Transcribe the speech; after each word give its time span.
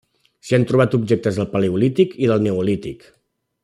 S'hi 0.47 0.55
han 0.57 0.65
trobat 0.71 0.95
objectes 0.99 1.39
del 1.41 1.49
paleolític 1.53 2.19
i 2.25 2.33
del 2.35 2.45
neolític. 2.49 3.11